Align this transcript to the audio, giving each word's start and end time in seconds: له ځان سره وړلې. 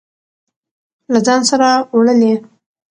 له 1.11 1.19
ځان 1.25 1.41
سره 1.49 1.69
وړلې. 1.95 2.33